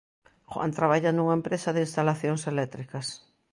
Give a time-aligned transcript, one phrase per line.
[0.53, 3.07] Juan traballa nunha empresa de instalacións eléctricas.